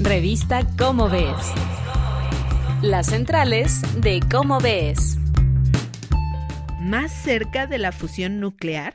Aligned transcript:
Revista 0.00 0.64
Cómo 0.78 1.08
Ves. 1.08 1.52
Las 2.82 3.06
centrales 3.06 3.82
de 4.00 4.20
Cómo 4.30 4.60
Ves. 4.60 5.18
¿Más 6.80 7.10
cerca 7.10 7.66
de 7.66 7.78
la 7.78 7.90
fusión 7.90 8.38
nuclear? 8.38 8.94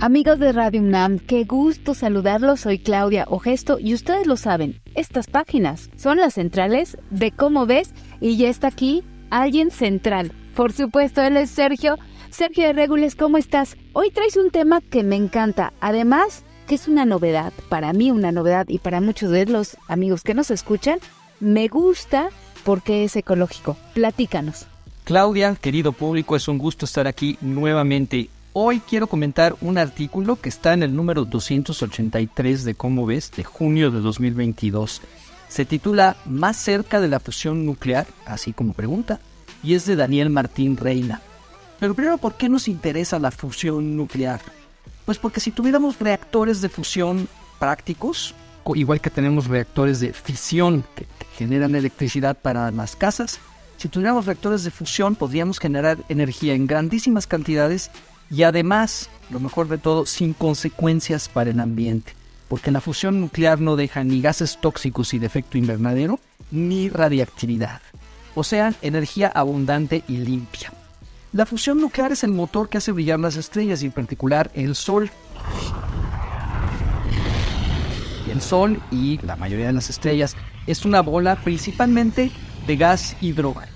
Amigos 0.00 0.38
de 0.38 0.52
Radio 0.52 0.80
UNAM, 0.80 1.18
qué 1.18 1.44
gusto 1.44 1.92
saludarlos. 1.92 2.60
Soy 2.60 2.78
Claudia 2.78 3.26
Ogesto 3.28 3.78
y 3.78 3.92
ustedes 3.92 4.26
lo 4.26 4.38
saben, 4.38 4.80
estas 4.94 5.26
páginas 5.26 5.90
son 5.96 6.16
las 6.16 6.34
centrales 6.34 6.96
de 7.10 7.32
Cómo 7.32 7.66
Ves 7.66 7.92
y 8.18 8.38
ya 8.38 8.48
está 8.48 8.68
aquí 8.68 9.04
alguien 9.28 9.70
central. 9.70 10.32
Por 10.54 10.72
supuesto, 10.72 11.20
él 11.20 11.36
es 11.36 11.50
Sergio. 11.50 11.98
Sergio 12.34 12.66
de 12.66 12.72
Regules, 12.72 13.14
¿cómo 13.14 13.38
estás? 13.38 13.76
Hoy 13.92 14.10
traes 14.10 14.36
un 14.36 14.50
tema 14.50 14.80
que 14.80 15.04
me 15.04 15.14
encanta. 15.14 15.72
Además, 15.80 16.42
que 16.66 16.74
es 16.74 16.88
una 16.88 17.04
novedad, 17.04 17.52
para 17.68 17.92
mí 17.92 18.10
una 18.10 18.32
novedad 18.32 18.66
y 18.68 18.80
para 18.80 19.00
muchos 19.00 19.30
de 19.30 19.46
los 19.46 19.76
amigos 19.86 20.24
que 20.24 20.34
nos 20.34 20.50
escuchan, 20.50 20.98
me 21.38 21.68
gusta 21.68 22.30
porque 22.64 23.04
es 23.04 23.14
ecológico. 23.14 23.76
Platícanos. 23.94 24.66
Claudia, 25.04 25.54
querido 25.54 25.92
público, 25.92 26.34
es 26.34 26.48
un 26.48 26.58
gusto 26.58 26.86
estar 26.86 27.06
aquí 27.06 27.38
nuevamente. 27.40 28.28
Hoy 28.52 28.80
quiero 28.80 29.06
comentar 29.06 29.54
un 29.60 29.78
artículo 29.78 30.34
que 30.34 30.48
está 30.48 30.72
en 30.72 30.82
el 30.82 30.96
número 30.96 31.26
283 31.26 32.64
de 32.64 32.74
Cómo 32.74 33.06
ves, 33.06 33.30
de 33.36 33.44
junio 33.44 33.92
de 33.92 34.00
2022. 34.00 35.02
Se 35.46 35.64
titula 35.64 36.16
Más 36.24 36.56
cerca 36.56 37.00
de 37.00 37.06
la 37.06 37.20
fusión 37.20 37.64
nuclear, 37.64 38.08
así 38.26 38.52
como 38.52 38.72
pregunta, 38.72 39.20
y 39.62 39.74
es 39.74 39.86
de 39.86 39.94
Daniel 39.94 40.30
Martín 40.30 40.76
Reina. 40.76 41.22
Pero 41.84 41.92
primero, 41.92 42.16
¿por 42.16 42.32
qué 42.38 42.48
nos 42.48 42.66
interesa 42.66 43.18
la 43.18 43.30
fusión 43.30 43.94
nuclear? 43.94 44.40
Pues 45.04 45.18
porque 45.18 45.38
si 45.38 45.50
tuviéramos 45.50 45.98
reactores 45.98 46.62
de 46.62 46.70
fusión 46.70 47.28
prácticos, 47.58 48.34
igual 48.74 49.02
que 49.02 49.10
tenemos 49.10 49.48
reactores 49.48 50.00
de 50.00 50.14
fisión 50.14 50.82
que 50.94 51.04
generan 51.36 51.74
electricidad 51.74 52.38
para 52.40 52.70
las 52.70 52.96
casas, 52.96 53.38
si 53.76 53.88
tuviéramos 53.88 54.24
reactores 54.24 54.64
de 54.64 54.70
fusión 54.70 55.14
podríamos 55.14 55.58
generar 55.58 55.98
energía 56.08 56.54
en 56.54 56.66
grandísimas 56.66 57.26
cantidades 57.26 57.90
y 58.30 58.44
además, 58.44 59.10
lo 59.28 59.38
mejor 59.38 59.68
de 59.68 59.76
todo, 59.76 60.06
sin 60.06 60.32
consecuencias 60.32 61.28
para 61.28 61.50
el 61.50 61.60
ambiente, 61.60 62.14
porque 62.48 62.70
la 62.70 62.80
fusión 62.80 63.20
nuclear 63.20 63.60
no 63.60 63.76
deja 63.76 64.04
ni 64.04 64.22
gases 64.22 64.58
tóxicos 64.58 65.12
y 65.12 65.18
de 65.18 65.26
efecto 65.26 65.58
invernadero, 65.58 66.18
ni 66.50 66.88
radiactividad, 66.88 67.82
o 68.34 68.42
sea, 68.42 68.72
energía 68.80 69.28
abundante 69.28 70.02
y 70.08 70.16
limpia. 70.16 70.72
La 71.34 71.46
fusión 71.46 71.80
nuclear 71.80 72.12
es 72.12 72.22
el 72.22 72.30
motor 72.30 72.68
que 72.68 72.78
hace 72.78 72.92
brillar 72.92 73.18
las 73.18 73.34
estrellas 73.34 73.82
y 73.82 73.86
en 73.86 73.92
particular 73.92 74.52
el 74.54 74.76
Sol. 74.76 75.10
El 78.30 78.40
Sol 78.40 78.80
y 78.92 79.18
la 79.26 79.34
mayoría 79.34 79.66
de 79.66 79.72
las 79.72 79.90
estrellas 79.90 80.36
es 80.68 80.84
una 80.84 81.00
bola 81.00 81.34
principalmente 81.34 82.30
de 82.68 82.76
gas 82.76 83.16
hidrógeno 83.20 83.74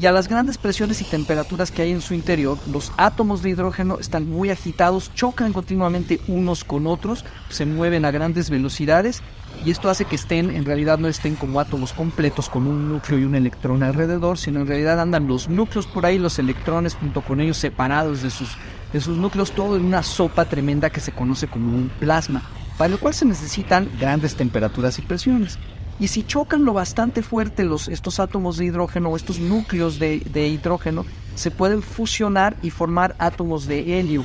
y 0.00 0.06
a 0.06 0.12
las 0.12 0.28
grandes 0.28 0.56
presiones 0.56 1.02
y 1.02 1.04
temperaturas 1.04 1.70
que 1.70 1.82
hay 1.82 1.90
en 1.90 2.00
su 2.00 2.14
interior, 2.14 2.56
los 2.72 2.90
átomos 2.96 3.42
de 3.42 3.50
hidrógeno 3.50 3.98
están 3.98 4.28
muy 4.28 4.48
agitados, 4.48 5.12
chocan 5.14 5.52
continuamente 5.52 6.20
unos 6.26 6.64
con 6.64 6.86
otros, 6.86 7.24
se 7.50 7.66
mueven 7.66 8.06
a 8.06 8.10
grandes 8.10 8.48
velocidades 8.48 9.22
y 9.64 9.70
esto 9.70 9.90
hace 9.90 10.04
que 10.04 10.16
estén, 10.16 10.50
en 10.50 10.64
realidad 10.64 10.98
no 10.98 11.08
estén 11.08 11.34
como 11.34 11.60
átomos 11.60 11.92
completos 11.92 12.48
con 12.48 12.66
un 12.66 12.88
núcleo 12.88 13.18
y 13.18 13.24
un 13.24 13.34
electrón 13.34 13.82
alrededor, 13.82 14.38
sino 14.38 14.60
en 14.60 14.66
realidad 14.66 15.00
andan 15.00 15.26
los 15.26 15.48
núcleos 15.48 15.86
por 15.86 16.06
ahí, 16.06 16.18
los 16.18 16.38
electrones 16.38 16.94
junto 16.94 17.20
con 17.20 17.40
ellos 17.40 17.58
separados 17.58 18.22
de 18.22 18.30
sus, 18.30 18.56
de 18.92 19.00
sus 19.00 19.18
núcleos, 19.18 19.52
todo 19.52 19.76
en 19.76 19.84
una 19.84 20.02
sopa 20.02 20.46
tremenda 20.46 20.90
que 20.90 21.00
se 21.00 21.12
conoce 21.12 21.46
como 21.46 21.76
un 21.76 21.90
plasma, 22.00 22.42
para 22.78 22.88
lo 22.88 22.98
cual 22.98 23.12
se 23.12 23.26
necesitan 23.26 23.90
grandes 23.98 24.34
temperaturas 24.34 24.98
y 24.98 25.02
presiones. 25.02 25.58
Y 25.98 26.08
si 26.08 26.22
chocan 26.22 26.64
lo 26.64 26.72
bastante 26.72 27.22
fuerte 27.22 27.64
los, 27.64 27.88
estos 27.88 28.20
átomos 28.20 28.56
de 28.56 28.64
hidrógeno 28.64 29.10
o 29.10 29.16
estos 29.16 29.38
núcleos 29.38 29.98
de, 29.98 30.20
de 30.20 30.48
hidrógeno, 30.48 31.04
se 31.34 31.50
pueden 31.50 31.82
fusionar 31.82 32.56
y 32.62 32.70
formar 32.70 33.14
átomos 33.18 33.66
de 33.66 34.00
helio. 34.00 34.24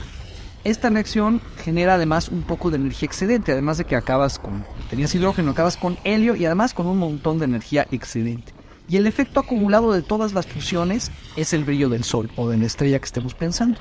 Esta 0.65 0.89
reacción 0.89 1.41
genera 1.63 1.93
además 1.93 2.29
un 2.29 2.41
poco 2.41 2.71
de 2.71 2.77
energía 2.77 3.05
excedente, 3.05 3.51
además 3.51 3.77
de 3.77 3.85
que 3.85 3.95
acabas 3.95 4.39
con, 4.39 4.65
tenías 4.89 5.13
hidrógeno, 5.13 5.51
acabas 5.51 5.77
con 5.77 5.95
helio 6.03 6.35
y 6.35 6.43
además 6.43 6.73
con 6.73 6.87
un 6.87 6.97
montón 6.97 7.37
de 7.37 7.45
energía 7.45 7.85
excedente. 7.91 8.51
Y 8.89 8.97
el 8.97 9.05
efecto 9.05 9.39
acumulado 9.39 9.93
de 9.93 10.01
todas 10.01 10.33
las 10.33 10.47
fusiones 10.47 11.11
es 11.35 11.53
el 11.53 11.65
brillo 11.65 11.87
del 11.87 12.03
Sol 12.03 12.31
o 12.35 12.49
de 12.49 12.57
la 12.57 12.65
estrella 12.65 12.97
que 12.97 13.05
estemos 13.05 13.35
pensando. 13.35 13.79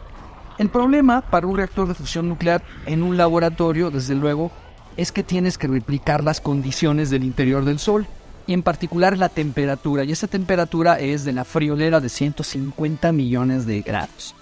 El 0.58 0.68
problema 0.68 1.22
para 1.22 1.46
un 1.46 1.56
reactor 1.56 1.88
de 1.88 1.94
fusión 1.94 2.28
nuclear 2.28 2.62
en 2.84 3.02
un 3.02 3.16
laboratorio, 3.16 3.90
desde 3.90 4.14
luego, 4.14 4.52
es 4.98 5.10
que 5.10 5.22
tienes 5.22 5.56
que 5.56 5.68
replicar 5.68 6.22
las 6.22 6.42
condiciones 6.42 7.08
del 7.08 7.24
interior 7.24 7.64
del 7.64 7.78
Sol, 7.78 8.06
y 8.46 8.52
en 8.52 8.62
particular 8.62 9.16
la 9.16 9.30
temperatura, 9.30 10.04
y 10.04 10.12
esa 10.12 10.26
temperatura 10.26 11.00
es 11.00 11.24
de 11.24 11.32
la 11.32 11.46
friolera 11.46 12.00
de 12.00 12.10
150 12.10 13.10
millones 13.12 13.64
de 13.64 13.80
grados. 13.80 14.34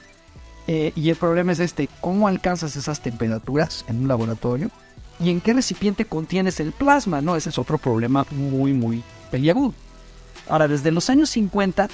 Eh, 0.67 0.93
y 0.95 1.11
el 1.11 1.17
problema 1.17 1.53
es 1.53 1.61
este, 1.61 1.89
¿cómo 2.00 2.28
alcanzas 2.28 2.77
esas 2.77 3.00
temperaturas 3.00 3.84
en 3.89 4.03
un 4.03 4.09
laboratorio? 4.09 4.71
¿Y 5.19 5.31
en 5.31 5.41
qué 5.41 5.53
recipiente 5.53 6.05
contienes 6.05 6.61
el 6.61 6.73
plasma? 6.73 7.21
No, 7.21 7.37
ese 7.37 7.50
es 7.50 7.59
otro 7.59 7.78
problema 7.78 8.27
muy, 8.31 8.73
muy 8.73 9.03
peliagudo. 9.31 9.75
Ahora, 10.49 10.69
desde 10.69 10.91
los 10.91 11.11
años 11.11 11.31
50 11.31 11.89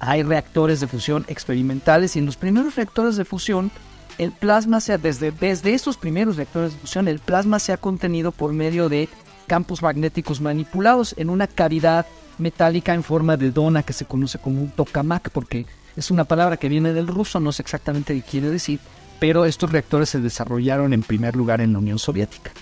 hay 0.00 0.22
reactores 0.22 0.80
de 0.80 0.86
fusión 0.86 1.24
experimentales 1.28 2.14
y 2.16 2.20
en 2.20 2.26
los 2.26 2.36
primeros 2.36 2.76
reactores 2.76 3.16
de 3.16 3.24
fusión 3.24 3.70
el 4.18 4.32
plasma 4.32 4.80
se 4.80 4.98
desde, 4.98 5.30
desde 5.30 5.74
esos 5.74 5.96
primeros 5.96 6.36
reactores 6.36 6.72
de 6.72 6.78
fusión, 6.78 7.08
el 7.08 7.20
plasma 7.20 7.58
se 7.58 7.72
ha 7.72 7.76
contenido 7.76 8.32
por 8.32 8.52
medio 8.52 8.88
de 8.88 9.08
campos 9.46 9.80
magnéticos 9.80 10.40
manipulados 10.40 11.14
en 11.16 11.30
una 11.30 11.46
cavidad 11.46 12.04
metálica 12.36 12.94
en 12.94 13.02
forma 13.02 13.36
de 13.36 13.50
dona 13.50 13.82
que 13.82 13.92
se 13.92 14.04
conoce 14.04 14.38
como 14.38 14.60
un 14.60 14.70
tokamak, 14.70 15.30
porque 15.30 15.66
es 15.98 16.12
una 16.12 16.24
palabra 16.24 16.56
que 16.56 16.68
viene 16.68 16.92
del 16.92 17.08
ruso, 17.08 17.40
no 17.40 17.50
sé 17.50 17.62
exactamente 17.62 18.14
qué 18.14 18.22
quiere 18.22 18.50
decir, 18.50 18.78
pero 19.18 19.44
estos 19.44 19.72
reactores 19.72 20.08
se 20.08 20.20
desarrollaron 20.20 20.92
en 20.92 21.02
primer 21.02 21.34
lugar 21.34 21.60
en 21.60 21.72
la 21.72 21.80
Unión 21.80 21.98
Soviética. 21.98 22.52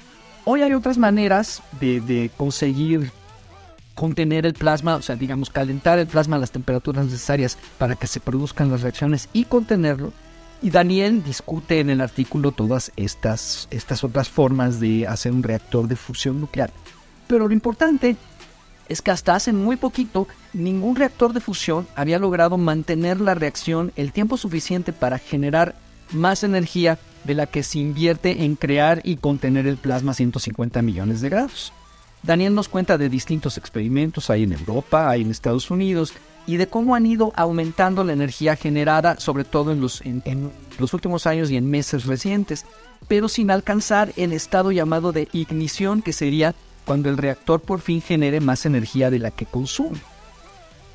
Hoy 0.46 0.62
hay 0.62 0.72
otras 0.72 0.96
maneras 0.96 1.62
de, 1.78 2.30
conseguir 2.34 3.10
contener 3.94 4.46
el 4.46 4.54
plasma, 4.54 4.96
o 4.96 5.02
sea, 5.02 5.16
digamos, 5.16 5.50
calentar 5.50 5.98
el 5.98 6.06
plasma 6.06 6.36
a 6.36 6.38
las 6.38 6.50
temperaturas 6.50 7.04
necesarias 7.04 7.58
para 7.76 7.94
que 7.94 8.06
se 8.06 8.20
produzcan 8.20 8.70
las 8.70 8.80
reacciones 8.80 9.28
y 9.34 9.44
contenerlo 9.44 10.12
y 10.62 10.70
Daniel 10.70 11.22
discute 11.22 11.80
en 11.80 11.90
el 11.90 12.00
artículo 12.00 12.52
todas 12.52 12.90
estas, 12.96 13.68
estas 13.70 14.02
otras 14.02 14.30
formas 14.30 14.80
de 14.80 15.06
hacer 15.06 15.32
un 15.32 15.42
reactor 15.42 15.88
de 15.88 15.96
fusión 15.96 16.40
nuclear. 16.40 16.70
Pero 17.26 17.48
lo 17.48 17.52
importante 17.52 18.16
es 18.88 19.02
que 19.02 19.10
hasta 19.10 19.34
hace 19.34 19.52
muy 19.52 19.76
poquito 19.76 20.26
ningún 20.52 20.96
reactor 20.96 21.32
de 21.32 21.40
fusión 21.40 21.86
había 21.94 22.18
logrado 22.18 22.56
mantener 22.56 23.20
la 23.20 23.34
reacción 23.34 23.92
el 23.96 24.12
tiempo 24.12 24.36
suficiente 24.36 24.92
para 24.92 25.18
generar 25.18 25.74
más 26.12 26.44
energía 26.44 26.98
de 27.24 27.34
la 27.34 27.46
que 27.46 27.62
se 27.62 27.78
invierte 27.78 28.44
en 28.44 28.56
crear 28.56 29.00
y 29.04 29.16
contener 29.16 29.66
el 29.66 29.76
plasma 29.76 30.12
a 30.12 30.14
150 30.14 30.80
millones 30.82 31.20
de 31.20 31.28
grados. 31.28 31.72
Daniel 32.22 32.54
nos 32.54 32.68
cuenta 32.68 32.98
de 32.98 33.08
distintos 33.08 33.58
experimentos, 33.58 34.30
hay 34.30 34.44
en 34.44 34.52
Europa, 34.52 35.08
hay 35.08 35.22
en 35.22 35.30
Estados 35.30 35.70
Unidos, 35.70 36.12
y 36.46 36.56
de 36.56 36.68
cómo 36.68 36.94
han 36.94 37.06
ido 37.06 37.32
aumentando 37.36 38.04
la 38.04 38.12
energía 38.12 38.56
generada, 38.56 39.18
sobre 39.18 39.44
todo 39.44 39.72
en 39.72 39.80
los, 39.80 40.00
en, 40.02 40.50
los 40.78 40.94
últimos 40.94 41.26
años 41.26 41.50
y 41.50 41.56
en 41.56 41.68
meses 41.68 42.06
recientes, 42.06 42.64
pero 43.08 43.28
sin 43.28 43.50
alcanzar 43.50 44.12
el 44.16 44.32
estado 44.32 44.72
llamado 44.72 45.12
de 45.12 45.28
ignición, 45.32 46.02
que 46.02 46.12
sería 46.12 46.54
cuando 46.86 47.10
el 47.10 47.18
reactor 47.18 47.60
por 47.60 47.80
fin 47.80 48.00
genere 48.00 48.40
más 48.40 48.64
energía 48.64 49.10
de 49.10 49.18
la 49.18 49.30
que 49.30 49.44
consume. 49.44 49.98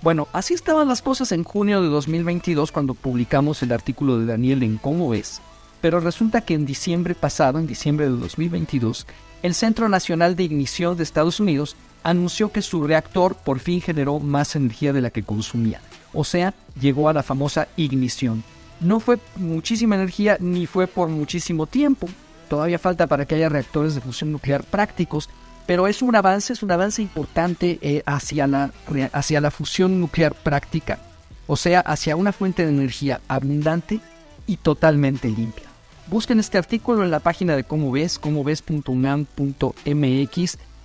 Bueno, 0.02 0.28
así 0.34 0.56
estaban 0.56 0.88
las 0.88 1.04
cosas 1.04 1.32
en 1.32 1.44
junio 1.44 1.84
de 1.84 1.90
2022 1.90 2.72
cuando 2.72 2.96
publicamos 2.96 3.62
el 3.62 3.72
artículo 3.72 4.18
de 4.18 4.26
Daniel 4.26 4.64
en 4.64 4.78
Cómo 4.78 5.10
ves, 5.10 5.42
pero 5.80 6.00
resulta 6.00 6.42
que 6.42 6.56
en 6.56 6.66
diciembre 6.66 7.14
pasado, 7.14 7.60
en 7.60 7.68
diciembre 7.68 8.10
de 8.10 8.18
2022, 8.18 9.06
el 9.44 9.54
Centro 9.54 9.90
Nacional 9.90 10.36
de 10.36 10.44
Ignición 10.44 10.98
de 10.98 11.04
Estados 11.04 11.40
Unidos 11.40 11.76
anunció 12.04 12.52
que 12.52 12.62
su 12.62 12.84
reactor 12.84 13.36
por 13.36 13.60
fin 13.60 13.82
generó 13.82 14.20
más 14.20 14.56
energía 14.56 14.94
de 14.94 15.02
la 15.02 15.12
que 15.12 15.24
consumía. 15.24 15.82
O 16.14 16.24
sea, 16.24 16.54
llegó 16.80 17.10
a 17.10 17.14
la 17.14 17.24
famosa 17.24 17.68
ignición. 17.78 18.44
No 18.80 19.00
fue 19.00 19.20
muchísima 19.36 19.96
energía 19.96 20.38
ni 20.40 20.66
fue 20.66 20.88
por 20.88 21.10
muchísimo 21.10 21.68
tiempo. 21.68 22.08
Todavía 22.50 22.80
falta 22.80 23.08
para 23.08 23.26
que 23.26 23.36
haya 23.36 23.50
reactores 23.50 23.96
de 23.96 24.02
fusión 24.02 24.32
nuclear 24.32 24.64
prácticos, 24.64 25.30
pero 25.66 25.88
es 25.88 26.02
un 26.02 26.16
avance, 26.16 26.54
es 26.54 26.64
un 26.64 26.72
avance 26.72 27.02
importante 27.02 27.80
eh, 27.82 28.04
hacia, 28.06 28.48
la, 28.48 28.72
hacia 29.14 29.42
la 29.42 29.52
fusión 29.52 30.00
nuclear 30.00 30.34
práctica. 30.34 31.00
O 31.48 31.58
sea, 31.58 31.82
hacia 31.82 32.16
una 32.16 32.32
fuente 32.32 32.64
de 32.66 32.72
energía 32.72 33.22
abundante 33.28 34.00
y 34.48 34.58
totalmente 34.58 35.28
limpia. 35.30 35.66
Busquen 36.08 36.40
este 36.40 36.58
artículo 36.58 37.04
en 37.04 37.12
la 37.12 37.20
página 37.20 37.56
de 37.56 37.64
cómo 37.64 37.92
ves, 37.92 38.20
cómo 38.20 38.44
ves.unam.mx 38.44 39.78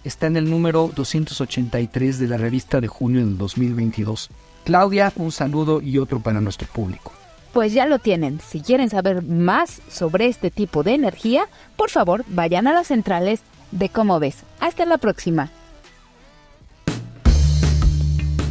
está 0.05 0.28
en 0.28 0.37
el 0.37 0.49
número 0.49 0.90
283 0.94 2.19
de 2.20 2.28
la 2.28 2.37
revista 2.37 2.81
de 2.81 2.87
junio 2.87 3.20
del 3.20 3.37
2022. 3.37 4.31
Claudia, 4.64 5.12
un 5.17 5.32
saludo 5.32 5.81
y 5.81 5.99
otro 5.99 6.20
para 6.20 6.40
nuestro 6.40 6.69
público. 6.69 7.12
Pues 7.52 7.73
ya 7.73 7.87
lo 7.87 7.99
tienen. 7.99 8.38
Si 8.40 8.61
quieren 8.61 8.90
saber 8.90 9.23
más 9.23 9.81
sobre 9.88 10.26
este 10.26 10.50
tipo 10.50 10.82
de 10.82 10.94
energía, 10.94 11.49
por 11.75 11.90
favor 11.90 12.25
vayan 12.28 12.67
a 12.67 12.73
las 12.73 12.88
centrales 12.88 13.40
de 13.70 13.88
Cómo 13.88 14.18
ves. 14.20 14.44
Hasta 14.60 14.84
la 14.86 14.98
próxima. 14.98 15.50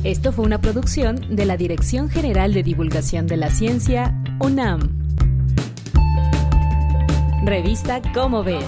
Esto 0.03 0.31
fue 0.31 0.45
una 0.45 0.59
producción 0.61 1.35
de 1.35 1.45
la 1.45 1.57
Dirección 1.57 2.09
General 2.09 2.53
de 2.53 2.61
Divulgación 2.61 3.25
de 3.25 3.37
la 3.37 3.49
Ciencia, 3.49 4.13
UNAM. 4.39 4.81
Revista 7.43 8.01
Cómo 8.13 8.43
ves. 8.43 8.65